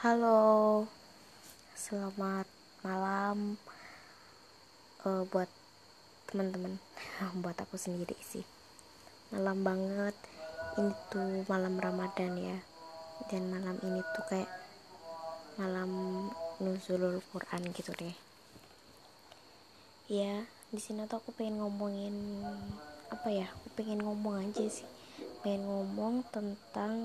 [0.00, 0.88] Halo,
[1.76, 2.48] selamat
[2.80, 3.60] malam
[5.04, 5.44] uh, buat
[6.24, 6.80] teman-teman,
[7.44, 8.40] buat aku sendiri sih.
[9.28, 10.16] Malam banget,
[10.80, 12.56] ini tuh malam Ramadan ya,
[13.28, 14.48] dan malam ini tuh kayak
[15.60, 15.92] malam
[16.64, 18.16] nuzulul Quran gitu deh.
[20.08, 22.40] Ya, di sini tuh aku pengen ngomongin
[23.12, 23.52] apa ya?
[23.52, 24.88] Aku pengen ngomong aja sih,
[25.44, 26.96] pengen ngomong tentang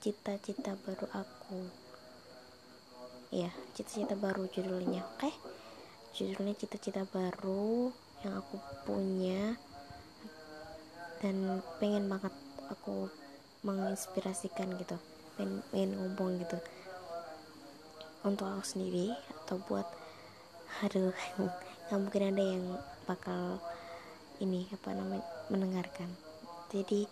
[0.00, 1.60] cita-cita baru aku.
[3.30, 5.28] Ya cita-cita baru judulnya oke?
[5.28, 5.34] Okay?
[6.10, 7.94] judulnya cita-cita baru
[8.26, 9.54] yang aku punya
[11.22, 12.34] dan pengen banget
[12.66, 13.06] aku
[13.62, 14.98] menginspirasikan gitu
[15.38, 16.58] pengen, pengen ngomong gitu
[18.26, 19.86] untuk aku sendiri atau buat
[20.82, 21.14] aduh
[21.86, 22.64] nggak mungkin ada yang
[23.06, 23.62] bakal
[24.40, 26.08] ini apa namanya mendengarkan.
[26.72, 27.04] Jadi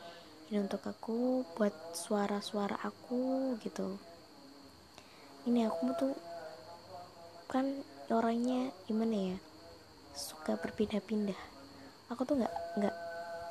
[0.48, 4.00] ini untuk aku buat suara-suara aku gitu.
[5.44, 6.16] Ini aku tuh
[7.52, 9.38] kan orangnya gimana ya
[10.16, 11.36] suka berpindah-pindah.
[12.08, 12.96] Aku tuh nggak nggak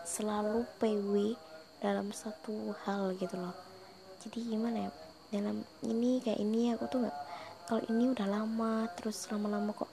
[0.10, 1.38] selalu PW
[1.86, 3.54] dalam satu hal gitu loh.
[4.26, 4.92] Jadi gimana ya
[5.38, 7.18] dalam ini kayak ini aku tuh nggak
[7.70, 9.92] kalau ini udah lama terus lama-lama kok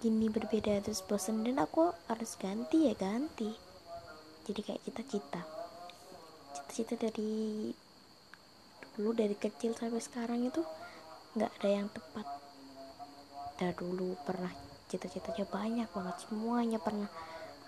[0.00, 3.52] gini berbeda terus bosen dan aku harus ganti ya ganti.
[4.48, 5.57] Jadi kayak cita-cita
[6.58, 7.70] cita-cita dari
[8.98, 10.58] dulu dari kecil sampai sekarang itu
[11.38, 12.26] nggak ada yang tepat.
[13.54, 14.50] Dari dulu pernah
[14.90, 17.06] cita-citanya banyak banget semuanya pernah.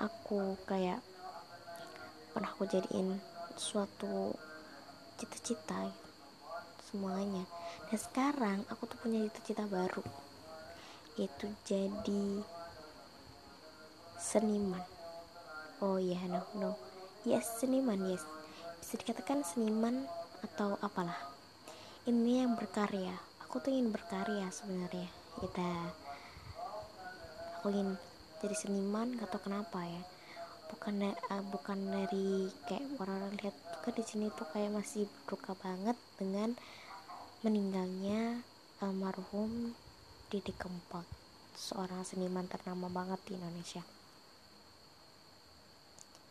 [0.02, 0.98] Aku kayak
[2.34, 3.14] pernah aku jadiin
[3.55, 4.34] suatu
[5.22, 5.86] cita-cita
[6.91, 7.46] semuanya.
[7.86, 10.02] Dan sekarang aku tuh punya cita-cita baru
[11.14, 12.42] yaitu jadi
[14.18, 14.83] seniman.
[15.78, 16.70] Oh iya yeah, no no.
[17.22, 18.39] Yes seniman yes
[18.81, 20.09] bisa dikatakan seniman
[20.41, 21.20] atau apalah.
[22.09, 23.12] Ini yang berkarya.
[23.45, 25.05] Aku tuh ingin berkarya sebenarnya.
[25.36, 25.69] Kita
[27.61, 28.01] aku ingin
[28.41, 30.01] jadi seniman gak tau kenapa ya.
[30.73, 35.97] Bukan uh, bukan dari kayak orang-orang lihat kan di sini tuh kayak masih berduka banget
[36.17, 36.57] dengan
[37.45, 38.41] meninggalnya
[38.80, 39.77] almarhum
[40.33, 41.05] Didi Kempot
[41.52, 43.85] seorang seniman ternama banget di Indonesia.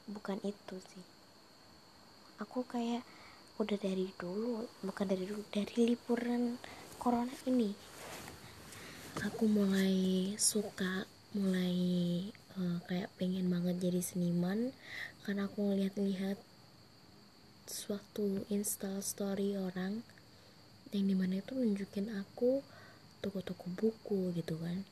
[0.09, 1.18] Bukan itu sih
[2.39, 3.03] aku kayak
[3.59, 6.55] udah dari dulu bukan dari dulu dari liburan
[6.95, 7.75] corona ini.
[9.19, 11.03] Aku mulai suka
[11.35, 11.75] mulai
[12.55, 14.71] uh, kayak pengen banget jadi seniman
[15.27, 16.39] karena aku ngeliat-lihat
[17.67, 19.99] suatu install story orang
[20.95, 22.63] yang di mana itu nunjukin aku
[23.19, 24.87] toko-toko buku gitu kan.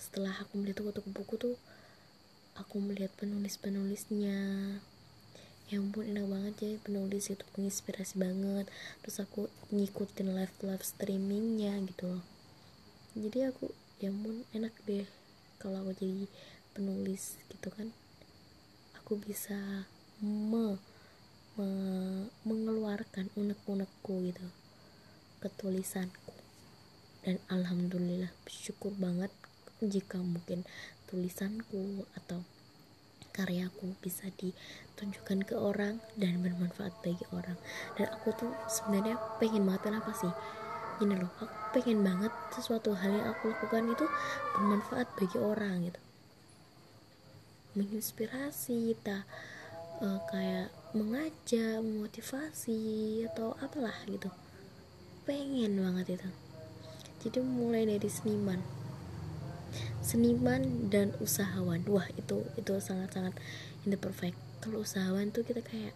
[0.00, 1.56] Setelah aku melihat toko-toko buku tuh
[2.56, 4.40] aku melihat penulis-penulisnya
[5.66, 8.66] ya ampun enak banget ya penulis itu menginspirasi banget.
[9.02, 12.24] Terus aku ngikutin live live streamingnya gitu loh.
[13.18, 15.06] Jadi aku ya ampun enak deh
[15.58, 16.30] kalau aku jadi
[16.70, 17.90] penulis gitu kan.
[19.02, 19.86] Aku bisa
[20.22, 20.78] me,
[21.58, 21.68] me
[22.46, 24.46] mengeluarkan unek-unekku gitu
[25.42, 26.34] ketulisanku.
[27.26, 29.34] Dan alhamdulillah bersyukur banget
[29.82, 30.62] jika mungkin
[31.10, 32.46] tulisanku atau
[33.36, 37.60] karyaku bisa ditunjukkan ke orang dan bermanfaat bagi orang.
[38.00, 40.32] Dan aku tuh sebenarnya pengen banget kenapa sih?
[41.04, 44.06] Ini loh aku pengen banget sesuatu hal yang aku lakukan itu
[44.56, 46.00] bermanfaat bagi orang gitu.
[47.76, 49.28] Menginspirasi tak
[50.00, 54.32] uh, kayak mengajak memotivasi atau apalah gitu.
[55.28, 56.30] Pengen banget itu.
[57.28, 58.75] Jadi mulai dari seniman
[60.06, 61.82] seniman dan usahawan.
[61.90, 63.34] Wah itu itu sangat sangat
[63.82, 64.38] in the perfect.
[64.62, 65.90] Kalau usahawan tuh kita kayak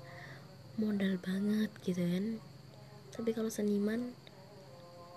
[0.74, 2.42] modal banget gitu kan.
[3.14, 4.10] Tapi kalau seniman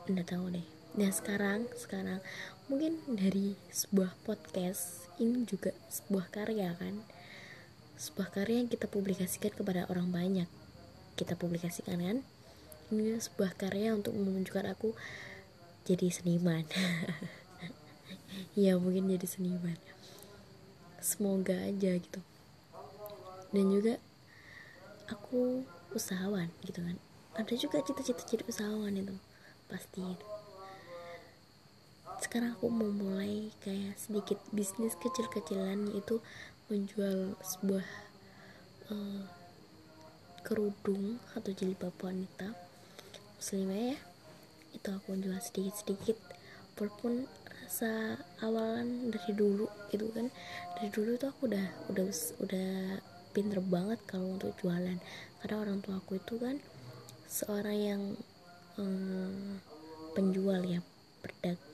[0.05, 0.67] nggak tahu deh.
[0.93, 2.21] Dan sekarang sekarang
[2.69, 7.01] mungkin dari sebuah podcast ini juga sebuah karya kan.
[7.97, 10.49] Sebuah karya yang kita publikasikan kepada orang banyak.
[11.17, 12.17] Kita publikasikan kan.
[12.93, 14.93] Ini sebuah karya untuk menunjukkan aku
[15.83, 16.63] jadi seniman
[18.53, 19.77] ya mungkin jadi seniman.
[21.03, 22.21] Semoga aja gitu.
[23.53, 23.99] Dan juga
[25.11, 26.97] aku usahawan gitu kan.
[27.33, 29.15] Ada juga cita-cita jadi usahawan itu
[29.67, 30.05] pasti
[32.23, 36.23] sekarang aku mau mulai kayak sedikit bisnis kecil-kecilan yaitu
[36.71, 37.83] menjual sebuah
[38.89, 39.27] uh,
[40.47, 42.55] kerudung atau jilbab wanita.
[43.37, 43.97] Muslimah ya
[44.71, 46.15] itu aku jual sedikit-sedikit.
[46.79, 47.27] Walaupun
[47.63, 50.27] rasa awalan dari dulu gitu kan.
[50.75, 52.05] Dari dulu tuh aku udah udah
[52.43, 52.71] udah
[53.31, 54.99] pinter banget kalau untuk jualan.
[55.39, 56.59] Karena orang tua aku itu kan
[57.25, 58.03] seorang yang
[58.75, 59.57] um,
[60.13, 60.83] penjual ya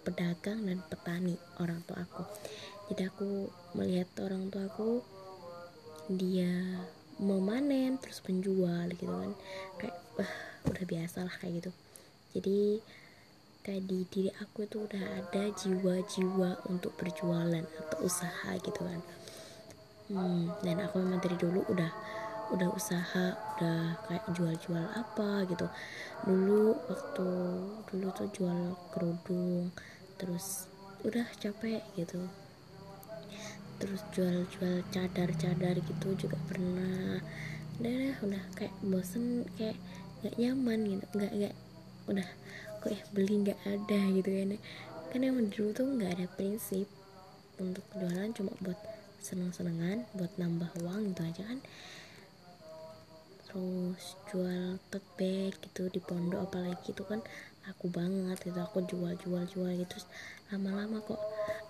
[0.06, 2.24] pedagang dan petani orang tua aku.
[2.94, 5.02] Jadi aku melihat orang tua aku
[6.10, 6.54] dia
[7.20, 9.34] memanen terus penjual gitu kan.
[9.82, 10.34] Kayak wah
[10.70, 11.72] udah biasa lah kayak gitu.
[12.38, 12.78] Jadi
[13.69, 18.98] kayak di diri aku itu udah ada jiwa-jiwa untuk berjualan atau usaha gitu kan.
[20.10, 21.94] Hmm, dan aku memang dari dulu udah
[22.50, 25.69] udah usaha udah kayak jual-jual apa gitu.
[26.25, 27.30] Dulu waktu
[27.94, 29.69] dulu tuh jual kerudung
[30.18, 30.66] terus
[31.06, 32.25] udah capek gitu.
[33.77, 37.21] Terus jual-jual cadar-cadar gitu juga pernah.
[37.77, 39.77] Udah udah kayak bosen kayak
[40.25, 41.56] nggak nyaman gitu nggak nggak
[42.10, 42.30] udah
[42.80, 44.56] kok ya beli nggak ada gitu kan.
[45.10, 46.88] Kan yang dulu tuh nggak ada prinsip
[47.60, 48.80] untuk jualan cuma buat
[49.20, 51.60] seneng-senengan buat nambah uang gitu aja kan.
[53.50, 57.20] Terus jual tote bag gitu di pondok apalagi itu kan
[57.68, 59.98] aku banget gitu aku jual jual jual gitu
[60.50, 61.22] lama-lama kok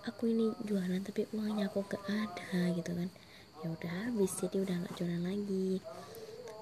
[0.07, 3.09] aku ini jualan tapi uangnya aku gak ada gitu kan.
[3.59, 5.83] Ya udah habis jadi udah nggak jualan lagi.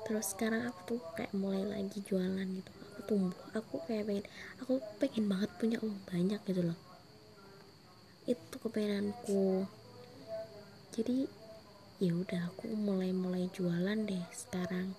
[0.08, 2.72] Terus sekarang aku tuh kayak mulai lagi jualan gitu
[3.08, 4.26] tumbuh aku kayak pengen
[4.60, 6.80] aku pengen banget punya uang banyak gitu loh.
[8.28, 9.64] Itu kepengenanku.
[10.92, 11.24] Jadi
[12.04, 14.92] ya udah aku mulai mulai jualan deh sekarang.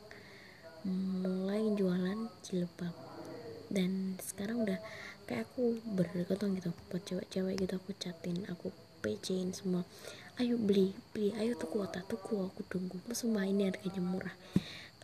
[0.89, 2.97] Mulai jualan jilbab.
[3.69, 4.81] Dan sekarang udah
[5.29, 8.73] kayak aku bergotong gitu buat cewek-cewek gitu aku catin aku
[9.05, 9.85] pecein semua.
[10.41, 12.97] Ayo beli beli ayo tuh kuota tuh aku tunggu.
[13.13, 14.37] Semua ini harganya murah.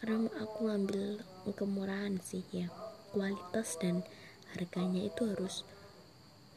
[0.01, 1.21] Karena aku ambil
[1.53, 2.73] kemurahan sih ya
[3.15, 4.03] kualitas dan
[4.51, 5.63] harganya itu harus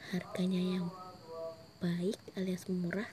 [0.09, 0.89] harganya yang
[1.77, 3.05] baik alias murah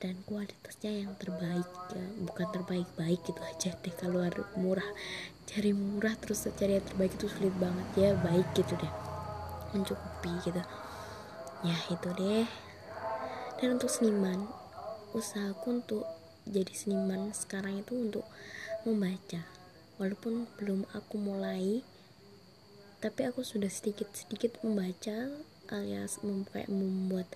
[0.00, 2.04] dan kualitasnya yang terbaik ya.
[2.24, 3.94] Bukan terbaik baik gitu aja deh.
[3.94, 4.86] Kalau harus murah
[5.44, 7.86] cari murah terus cari yang terbaik itu sulit banget.
[7.94, 8.92] Ya baik gitu deh.
[9.76, 10.62] Mencukupi gitu.
[11.62, 12.48] Ya itu deh.
[13.60, 14.48] Dan untuk seniman
[15.12, 16.08] usahaku untuk
[16.48, 18.24] jadi seniman sekarang itu untuk
[18.88, 19.44] membaca.
[20.00, 21.84] Walaupun belum aku mulai
[23.00, 25.32] tapi aku sudah sedikit-sedikit membaca
[25.72, 27.26] alias mem membuat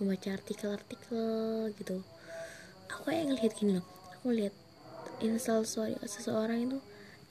[0.00, 2.00] membaca artikel-artikel gitu.
[2.88, 3.86] Aku kayak ngelihat gini loh
[4.16, 4.52] aku lihat
[5.20, 5.64] install
[6.04, 6.78] seseorang itu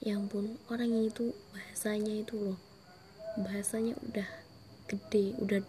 [0.06, 2.57] yang pun orang ini tuh bahasanya itu loh
[3.38, 4.30] bahasanya udah
[4.88, 5.62] gede udah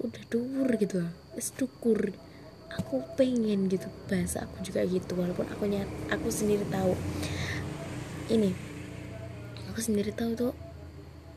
[0.00, 2.16] udah dur gitu loh struktur
[2.72, 6.96] aku pengen gitu bahasa aku juga gitu walaupun aku nyat aku sendiri tahu.
[8.32, 8.50] Ini
[9.72, 10.51] aku sendiri tahu tuh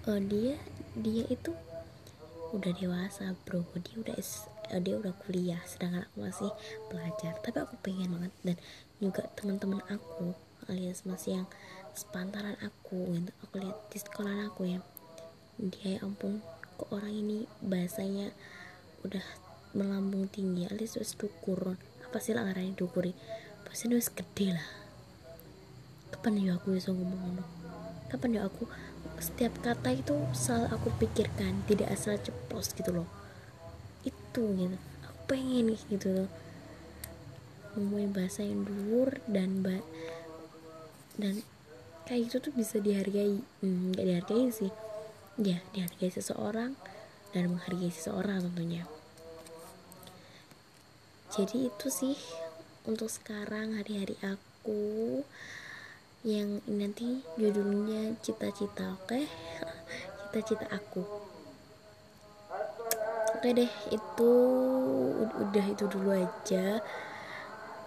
[0.05, 0.55] uh, dia
[0.95, 1.51] dia itu
[2.53, 3.65] udah dewasa bro.
[3.81, 4.17] Dia udah
[4.71, 6.51] uh, dia udah kuliah sedangkan aku masih
[6.87, 7.33] belajar.
[7.41, 8.57] Tapi aku pengen banget dan
[9.01, 10.31] juga teman-teman aku
[10.71, 11.47] alias masih yang
[11.97, 13.31] sepantaran aku gitu.
[13.45, 14.79] Aku lihat di sekolah aku ya.
[15.59, 16.39] Dia ya ampun
[16.75, 18.35] kok orang ini bahasanya
[19.07, 19.23] udah
[19.75, 21.75] melambung tinggi alias wis dukur.
[22.05, 23.11] Apa sih lah ngarani dukuri?
[23.67, 24.67] Pasti wis gede lah.
[26.13, 27.43] Kapan ya aku bisa ngomong
[28.05, 28.69] kapan ya aku
[29.19, 33.09] setiap kata itu selalu aku pikirkan tidak asal ceplos gitu loh.
[34.03, 34.77] Itu gitu.
[35.07, 36.29] Aku pengen gitu loh.
[37.75, 39.83] Ngomongin bahasa yang dur dan ba
[41.15, 41.43] dan
[42.07, 43.39] kayak gitu tuh bisa dihargai.
[43.63, 44.71] Hmm, gak dihargai sih.
[45.39, 46.75] Ya dihargai seseorang
[47.35, 48.87] dan menghargai seseorang tentunya.
[51.35, 52.15] Jadi itu sih
[52.87, 55.19] untuk sekarang hari-hari aku
[56.25, 59.13] yang nanti judulnya cita-cita oke?
[59.13, 59.29] Okay?
[60.33, 61.05] cita-cita aku.
[63.37, 64.31] Oke deh itu
[65.21, 66.81] udah itu dulu aja.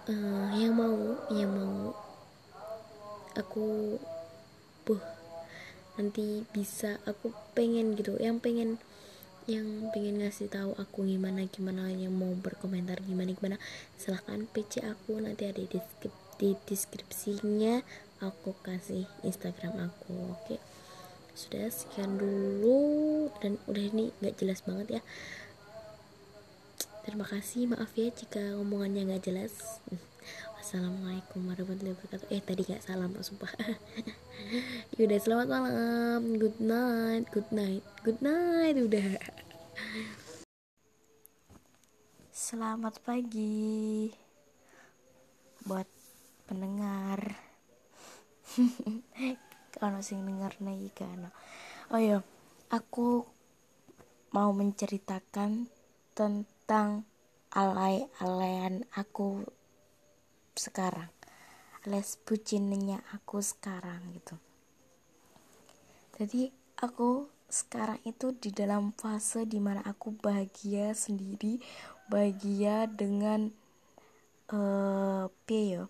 [0.07, 1.91] Uh, yang mau yang mau
[3.35, 3.99] aku
[4.87, 5.03] buh
[5.99, 8.15] nanti bisa aku pengen gitu.
[8.23, 8.69] Yang pengen
[9.51, 13.57] yang pengen ngasih tahu aku gimana gimana yang mau berkomentar gimana gimana
[13.97, 15.79] silahkan PC aku nanti ada di,
[16.37, 17.81] di deskripsinya
[18.19, 20.55] aku kasih Instagram aku oke?
[21.35, 23.27] Sudah sekian dulu.
[23.39, 25.01] Dan udah ini nggak jelas banget ya.
[27.07, 29.81] Terima kasih maaf ya jika omongannya nggak jelas.
[30.59, 32.29] Assalamualaikum warahmatullahi wabarakatuh.
[32.29, 33.51] Eh tadi nggak salam pak sumpah.
[34.99, 36.21] Yaudah selamat malam.
[36.37, 39.17] Good night good night good night udah
[42.49, 44.09] selamat pagi
[45.69, 45.85] buat
[46.49, 47.48] pendengar
[49.79, 51.29] kalau sing denger nih kan
[51.93, 52.19] oh iya
[52.69, 53.25] aku
[54.29, 55.65] mau menceritakan
[56.13, 57.09] tentang
[57.49, 59.41] alay-alayan aku
[60.53, 61.09] sekarang.
[61.87, 64.35] Alias bucinnya aku sekarang gitu.
[66.19, 71.57] Jadi aku sekarang itu di dalam fase di mana aku bahagia sendiri
[72.05, 73.49] bahagia dengan
[74.53, 75.89] uh, piye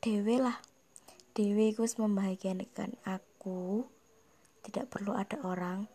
[0.00, 0.58] dewe lah.
[1.36, 3.84] Dewe gus membahagiakan aku.
[4.64, 5.88] Tidak perlu ada orang.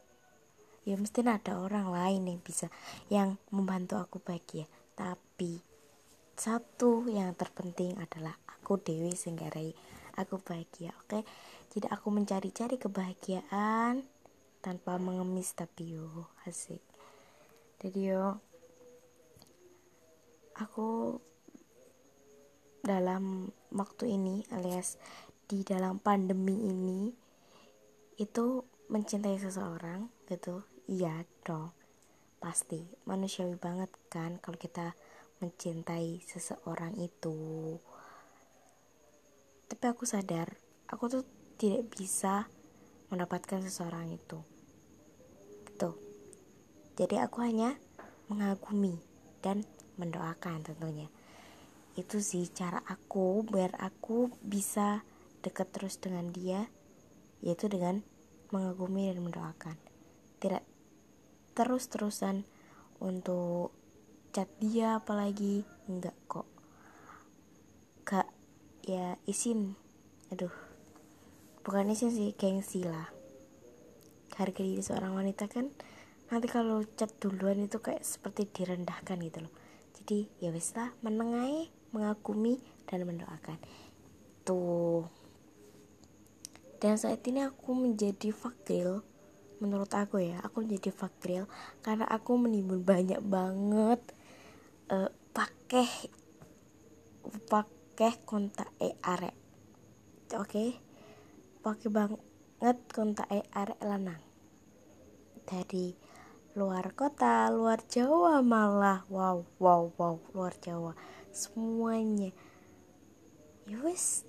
[0.85, 2.69] Ya mesti ada orang lain yang bisa
[3.09, 4.69] yang membantu aku bahagia.
[4.93, 5.57] Tapi
[6.37, 9.73] satu yang terpenting adalah aku dewi singgarai
[10.15, 11.11] aku bahagia oke?
[11.11, 11.23] Okay?
[11.75, 14.07] jadi aku mencari-cari kebahagiaan
[14.63, 16.79] tanpa mengemis tapi yo asik.
[17.83, 18.39] Jadi yo
[20.55, 21.19] aku
[22.85, 25.01] dalam waktu ini alias
[25.49, 27.09] di dalam pandemi ini
[28.21, 28.61] itu
[28.93, 31.73] mencintai seseorang gitu iya dong.
[32.37, 34.93] Pasti manusiawi banget kan kalau kita
[35.41, 37.75] mencintai seseorang itu.
[39.65, 40.53] Tapi aku sadar
[40.85, 41.23] aku tuh
[41.57, 42.45] tidak bisa
[43.09, 44.37] mendapatkan seseorang itu.
[45.65, 46.05] Gitu
[46.95, 47.75] jadi aku hanya
[48.31, 48.95] mengagumi
[49.43, 49.67] dan
[49.99, 51.11] mendoakan tentunya
[51.95, 55.07] itu sih cara aku biar aku bisa
[55.39, 56.67] dekat terus dengan dia
[57.39, 58.03] yaitu dengan
[58.51, 59.77] mengagumi dan mendoakan.
[60.39, 60.63] Tidak
[61.55, 62.43] terus-terusan
[62.99, 63.71] untuk
[64.35, 66.47] chat dia apalagi enggak kok.
[68.03, 68.27] Kak
[68.83, 69.79] ya isin.
[70.35, 70.53] Aduh
[71.63, 73.07] bukan isin sih gengsi lah.
[74.35, 75.71] Harga diri seorang wanita kan
[76.27, 79.53] nanti kalau chat duluan itu kayak seperti direndahkan gitu loh.
[79.95, 82.59] Jadi ya wes lah menengai mengagumi
[82.91, 83.55] dan mendoakan.
[84.43, 85.07] Tuh.
[86.83, 88.99] Dan saat ini aku menjadi fakir
[89.63, 91.47] menurut aku ya aku menjadi fakir
[91.79, 94.03] karena aku menimbun banyak banget
[94.91, 95.87] uh, pakai
[97.47, 98.99] pakai kontak e.
[98.99, 99.35] Arek
[100.35, 100.51] oke?
[100.51, 100.69] Okay?
[101.63, 104.21] pakai banget kontak e arek lanang.
[105.47, 105.95] Dari
[106.59, 109.07] luar kota luar Jawa malah.
[109.07, 110.93] Wow wow wow luar Jawa
[111.35, 112.31] semuanya.
[113.67, 114.23] Ya wes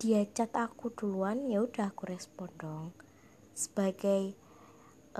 [0.00, 2.96] dia chat aku duluan ya udah aku respon dong.
[3.52, 4.32] Sebagai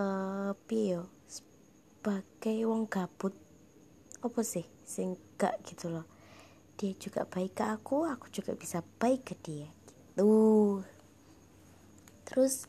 [0.00, 3.36] uh, pio sebagai wong gabut.
[4.24, 4.64] Apa sih?
[4.88, 5.20] Sing
[5.68, 6.08] gitu loh.
[6.80, 10.80] Dia juga baik ke aku aku juga bisa baik ke dia gitu.
[12.24, 12.64] Terus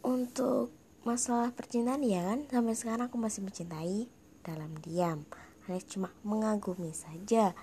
[0.00, 0.72] untuk
[1.04, 2.48] masalah percintaan ya kan?
[2.48, 4.08] Sampai sekarang aku masih mencintai
[4.40, 5.28] dalam diam
[5.66, 7.56] hanya cuma mengagumi saja.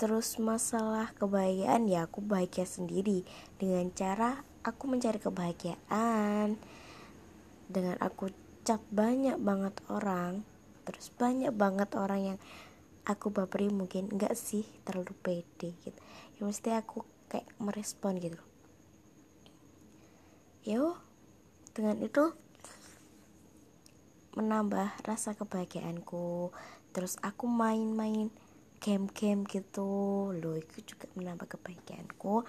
[0.00, 3.24] Terus masalah kebahagiaan ya aku bahagia sendiri.
[3.60, 6.56] Dengan cara aku mencari kebahagiaan.
[7.68, 8.32] Dengan aku
[8.64, 10.44] cat banyak banget orang
[10.90, 12.38] terus banyak banget orang yang
[13.06, 15.98] aku baperi mungkin enggak sih terlalu pede gitu.
[16.36, 18.40] Ya mesti aku kayak merespon gitu.
[20.66, 20.98] Yo
[21.72, 22.34] dengan itu
[24.34, 26.54] menambah rasa kebahagiaanku.
[26.90, 28.30] Terus aku main-main
[28.80, 30.30] game-game gitu.
[30.34, 32.46] Loh itu juga menambah kebahagiaanku.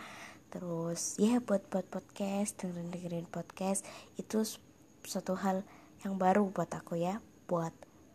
[0.51, 3.87] Terus ya buat buat podcast dengerin dengerin podcast
[4.19, 4.43] itu
[5.07, 5.63] suatu hal
[6.03, 7.71] yang baru buat aku ya buat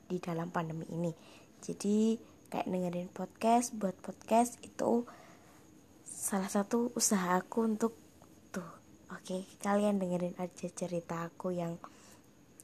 [0.07, 1.13] di dalam pandemi ini.
[1.65, 2.21] Jadi
[2.53, 5.09] kayak dengerin podcast buat podcast itu
[6.05, 7.93] salah satu usaha aku untuk
[8.55, 8.67] tuh
[9.13, 11.77] oke kalian dengerin aja cerita aku yang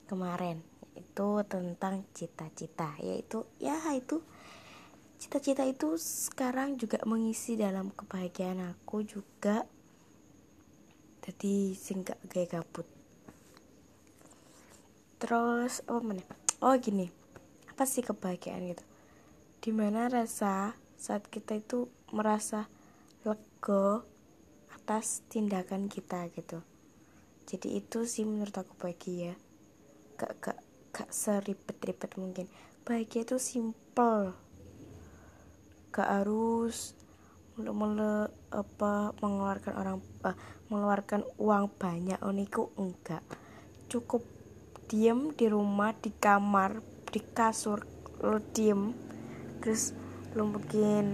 [0.06, 0.71] kemarin
[1.12, 4.24] itu tentang cita-cita yaitu ya itu
[5.20, 9.68] cita-cita itu sekarang juga mengisi dalam kebahagiaan aku juga.
[11.20, 12.88] Jadi singgah gak gabut.
[15.20, 16.24] Terus oh mana
[16.64, 17.12] oh gini
[17.68, 18.84] apa sih kebahagiaan gitu
[19.60, 22.72] di mana rasa saat kita itu merasa
[23.28, 24.00] lega
[24.72, 26.64] atas tindakan kita gitu.
[27.44, 29.36] Jadi itu sih menurut aku bahagia.
[30.16, 32.46] Gak gak gak seribet-ribet mungkin.
[32.84, 34.36] Bahagia itu simple.
[35.88, 36.92] Gak harus
[37.56, 40.36] mele apa mengeluarkan orang uh,
[40.68, 42.20] mengeluarkan uang banyak.
[42.20, 43.24] Oniku oh, enggak.
[43.88, 44.24] Cukup
[44.88, 47.84] diem di rumah di kamar di kasur
[48.20, 48.92] lo diem.
[49.64, 49.96] Terus
[50.36, 51.06] lo mungkin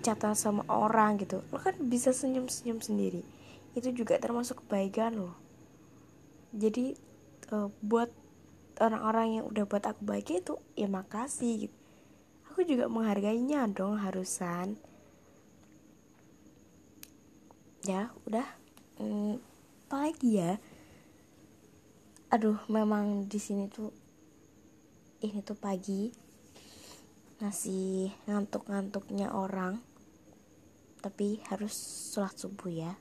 [0.00, 1.44] catatan sama orang gitu.
[1.52, 3.20] Lo kan bisa senyum senyum sendiri.
[3.76, 5.46] Itu juga termasuk kebaikan lo
[6.56, 6.96] jadi
[7.52, 8.10] uh, buat
[8.80, 11.76] orang-orang yang udah buat aku baik itu ya makasih gitu.
[12.52, 14.80] Aku juga menghargainya dong harusan.
[17.84, 18.48] Ya udah.
[18.96, 19.36] Hmm,
[19.86, 20.56] apa lagi ya?
[22.32, 23.92] Aduh memang di sini tuh
[25.20, 26.12] ini tuh pagi.
[27.36, 29.84] Masih ngantuk-ngantuknya orang.
[31.04, 31.76] Tapi harus
[32.16, 32.92] sholat subuh ya.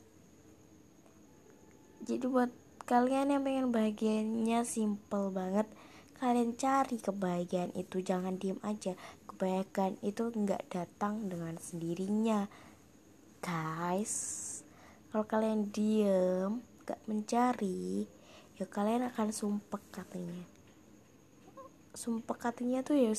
[2.05, 5.65] Jadi buat kalian yang pengen bahagianya simple banget
[6.21, 8.93] kalian cari kebahagiaan itu jangan diem aja.
[9.25, 12.45] Kebahagiaan itu nggak datang dengan sendirinya.
[13.41, 14.13] Guys
[15.09, 18.05] kalau kalian diem gak mencari
[18.61, 20.45] ya kalian akan sumpah katanya
[21.97, 23.15] sumpah katanya tuh ya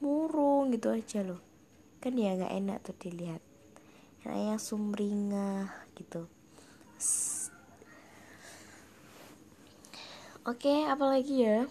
[0.00, 1.44] murung gitu aja loh.
[2.00, 3.44] Kan ya nggak enak tuh dilihat.
[4.24, 5.68] Yang sumringah
[6.00, 6.24] gitu
[10.44, 11.64] Oke, okay, apalagi ya?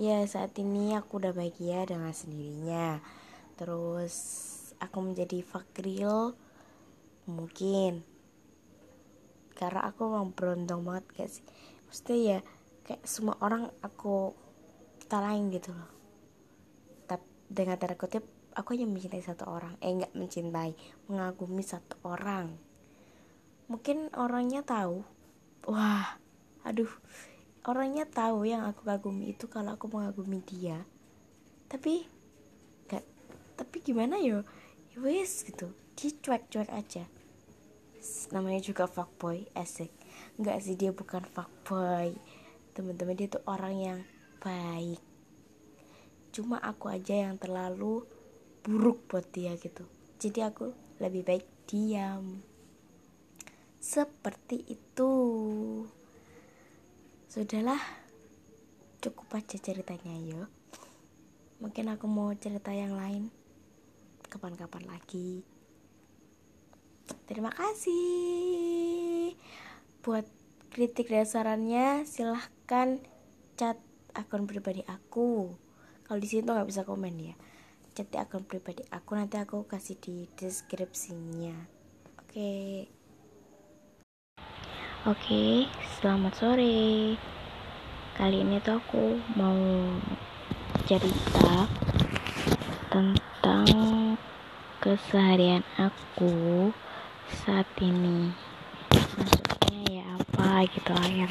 [0.00, 3.04] Ya, saat ini aku udah bahagia dengan sendirinya.
[3.60, 4.16] Terus
[4.80, 6.32] aku menjadi fakril
[7.28, 8.00] mungkin.
[9.52, 11.44] Karena aku memang beruntung banget gak sih?
[11.92, 12.38] Maksudnya ya
[12.88, 14.32] kayak semua orang aku
[15.12, 15.92] talain gitu loh.
[17.04, 18.24] Tapi dengan tanda kutip
[18.56, 19.76] aku hanya mencintai satu orang.
[19.84, 20.72] Eh nggak mencintai
[21.04, 22.56] mengagumi satu orang.
[23.68, 25.04] Mungkin orangnya tahu.
[25.68, 26.27] Wah
[26.68, 26.92] aduh
[27.64, 30.84] orangnya tahu yang aku kagumi itu kalau aku mengagumi dia.
[31.68, 32.04] Tapi
[32.88, 33.04] gak
[33.56, 34.44] tapi gimana yo?
[34.92, 35.72] Ya wes gitu.
[35.96, 37.04] Dia cuek-cuek aja.
[38.32, 39.90] Namanya juga fuckboy asik.
[40.36, 42.14] Nggak sih dia bukan fuckboy.
[42.76, 44.00] Teman-teman dia tuh orang yang
[44.38, 45.02] baik.
[46.30, 48.06] Cuma aku aja yang terlalu
[48.62, 49.82] buruk buat dia gitu.
[50.20, 50.70] Jadi aku
[51.02, 52.44] lebih baik diam.
[53.78, 55.10] Seperti itu
[57.28, 57.76] Sudahlah,
[59.04, 60.48] cukup aja ceritanya yuk.
[61.60, 63.28] Mungkin aku mau cerita yang lain
[64.32, 65.44] kapan-kapan lagi.
[67.28, 69.36] Terima kasih.
[70.00, 70.24] Buat
[70.72, 72.96] kritik dan sarannya silahkan
[73.60, 73.76] chat
[74.16, 75.52] akun pribadi aku.
[76.08, 77.36] Kalau di sini tuh nggak bisa komen ya.
[77.92, 81.60] Chat akun pribadi aku nanti aku kasih di deskripsinya.
[82.24, 82.32] Oke.
[82.32, 82.97] Okay.
[85.06, 87.14] Oke, selamat sore.
[88.18, 89.54] Kali ini tuh aku mau
[90.90, 91.70] cerita
[92.90, 93.70] tentang
[94.82, 96.74] keseharian aku
[97.30, 98.34] saat ini.
[98.90, 101.30] Maksudnya ya apa gitu yang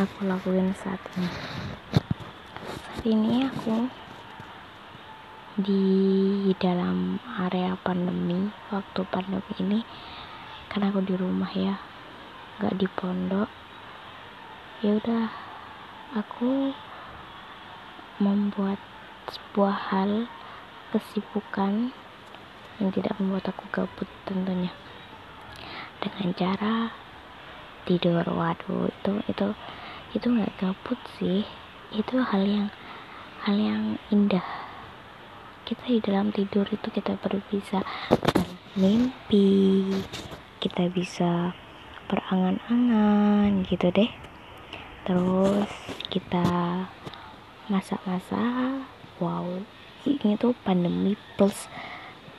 [0.00, 1.28] aku lakuin saat ini.
[2.72, 3.92] Saat ini aku
[5.60, 5.84] di
[6.56, 9.84] dalam area pandemi waktu pandemi ini
[10.72, 11.91] karena aku di rumah ya
[12.60, 13.48] gak di pondok.
[14.82, 15.30] Ya udah
[16.18, 16.74] aku
[18.18, 18.76] membuat
[19.30, 20.26] sebuah hal
[20.92, 21.94] kesibukan
[22.76, 24.74] yang tidak membuat aku gabut tentunya.
[26.02, 26.74] Dengan cara
[27.86, 28.26] tidur.
[28.26, 29.46] Waduh itu itu
[30.12, 31.46] itu nggak gabut sih.
[31.94, 32.68] Itu hal yang
[33.46, 34.44] hal yang indah.
[35.62, 37.86] Kita di dalam tidur itu kita baru bisa
[38.72, 39.84] bermimpi
[40.62, 41.52] kita bisa
[42.12, 44.12] berangan-angan gitu deh.
[45.08, 45.72] Terus
[46.12, 46.44] kita
[47.72, 48.84] masak-masak.
[49.16, 49.64] Wow
[50.04, 51.70] ini tuh pandemi plus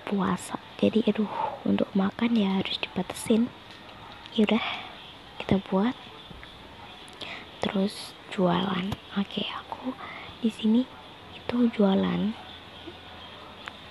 [0.03, 0.59] puasa.
[0.77, 1.31] Jadi aduh
[1.63, 3.47] untuk makan ya harus dibatasin
[4.35, 4.61] yaudah
[5.41, 5.95] kita buat.
[7.63, 8.93] Terus jualan.
[9.15, 9.95] Oke aku
[10.43, 10.81] di sini
[11.33, 12.35] itu jualan.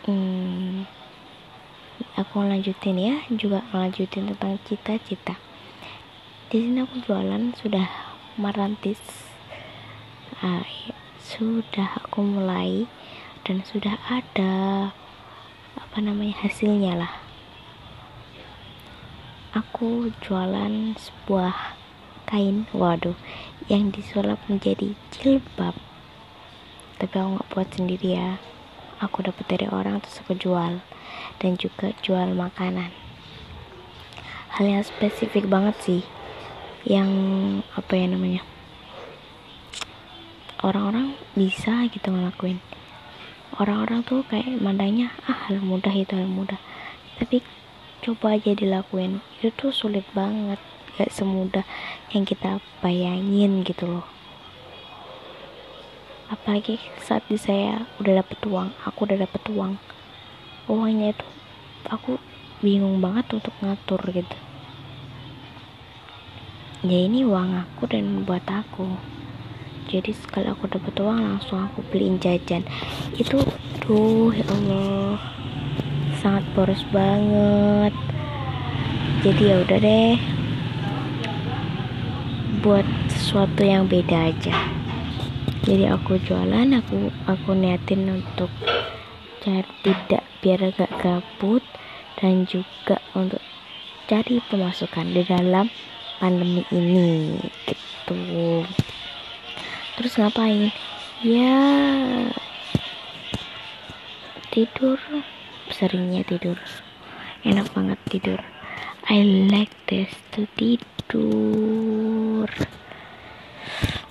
[0.03, 0.85] Hmm,
[2.19, 5.39] aku lanjutin ya juga lanjutin tentang cita-cita
[6.53, 7.89] di sini aku jualan sudah
[8.37, 9.01] merantis.
[10.45, 10.61] Uh,
[11.17, 12.85] sudah aku mulai
[13.41, 14.93] dan sudah ada
[15.81, 17.25] apa namanya hasilnya lah.
[19.57, 21.73] Aku jualan sebuah
[22.29, 23.17] kain waduh
[23.73, 25.73] yang disulap menjadi jilbab.
[27.01, 28.37] Tapi aku nggak buat sendiri ya.
[29.01, 30.85] Aku dapat dari orang terus aku jual.
[31.41, 32.93] Dan juga jual makanan.
[34.61, 36.05] Hal yang spesifik banget sih
[36.83, 37.11] yang
[37.79, 38.43] apa ya namanya
[40.63, 42.63] orang-orang bisa gitu ngelakuin.
[43.59, 46.57] Orang-orang tuh kayak mandangnya ah hal mudah itu hal mudah.
[47.19, 47.43] Tapi
[48.01, 49.21] coba aja dilakuin.
[49.43, 50.59] Itu tuh sulit banget.
[50.97, 51.67] Gak semudah
[52.15, 54.07] yang kita bayangin gitu loh.
[56.31, 59.77] Apalagi saat di saya udah dapet uang aku udah dapet uang.
[60.71, 61.27] Uangnya itu
[61.91, 62.17] aku
[62.63, 64.52] bingung banget untuk ngatur gitu
[66.83, 68.99] ya ini uang aku dan buat aku.
[69.87, 72.67] Jadi sekali aku dapat uang langsung aku beliin jajan.
[73.15, 73.39] Itu
[73.79, 75.15] tuh ya Allah.
[76.19, 77.95] Sangat boros banget.
[79.23, 80.15] Jadi ya udah deh.
[82.67, 84.55] Buat sesuatu yang beda aja.
[85.63, 88.51] Jadi aku jualan aku aku niatin untuk
[89.39, 91.63] cari tidak biar gak gabut
[92.19, 93.43] dan juga untuk
[94.11, 95.71] cari pemasukan di dalam
[96.23, 97.35] pandemi ini
[97.67, 98.63] gitu.
[99.99, 100.71] Terus ngapain?
[101.27, 101.59] Ya
[104.55, 105.03] tidur.
[105.75, 106.55] Seringnya tidur.
[107.43, 108.39] Enak banget tidur.
[109.11, 112.47] I like this to tidur.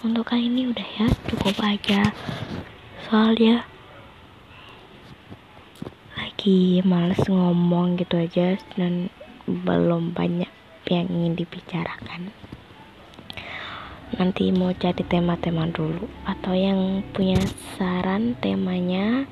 [0.04, 2.12] Untuk kali ini udah ya cukup aja.
[3.08, 3.64] Soalnya
[6.20, 9.08] lagi males ngomong gitu aja dan
[9.48, 10.51] belum banyak
[10.92, 12.36] yang ingin dibicarakan.
[14.12, 16.12] Nanti mau cari tema-tema dulu.
[16.28, 17.40] Atau yang punya
[17.80, 19.24] saran temanya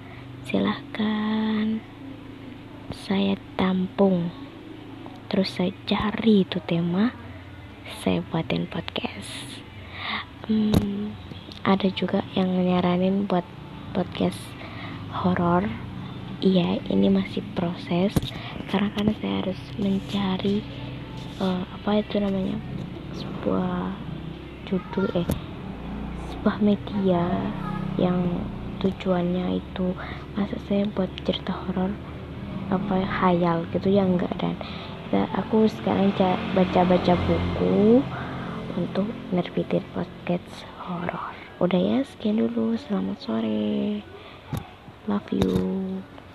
[0.48, 1.84] silahkan
[2.96, 4.32] saya tampung.
[5.28, 7.12] Terus saya cari itu tema
[8.00, 9.60] saya buatin podcast.
[10.48, 11.12] Hmm,
[11.68, 13.44] ada juga yang nyaranin buat
[13.92, 14.40] podcast
[15.12, 15.68] horor.
[16.40, 18.16] Iya ini masih proses.
[18.72, 20.64] Karena kan saya harus mencari
[21.40, 22.58] uh, apa itu namanya?
[23.16, 23.96] Sebuah
[24.70, 25.28] judul eh
[26.30, 27.26] sebuah media
[27.98, 28.46] yang
[28.80, 29.92] tujuannya itu
[30.40, 31.92] masa saya buat cerita horor
[32.70, 34.56] apa hayal gitu ya enggak dan
[35.10, 36.14] ya, aku sekarang
[36.54, 38.00] baca-baca buku
[38.78, 40.46] untuk nerbitin podcast
[40.86, 41.34] horor.
[41.60, 42.78] Udah ya sekian dulu.
[42.80, 44.06] Selamat sore.
[45.10, 45.50] Love you